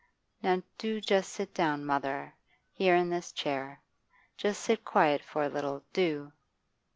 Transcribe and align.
'Now 0.41 0.63
do 0.79 0.99
just 0.99 1.31
sit 1.31 1.53
down, 1.53 1.85
mother; 1.85 2.33
here, 2.73 2.95
in 2.95 3.11
this 3.11 3.31
chair. 3.31 3.83
Just 4.35 4.63
sit 4.63 4.83
quiet 4.83 5.21
for 5.21 5.43
a 5.43 5.47
little, 5.47 5.83
do. 5.93 6.31